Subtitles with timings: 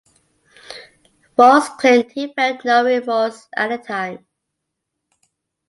[1.37, 4.25] Faust claimed he felt no remorse at the time.